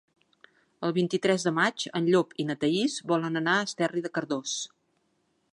[0.87, 4.61] El vint-i-tres de maig en Llop i na Thaís volen anar a Esterri de Cardós.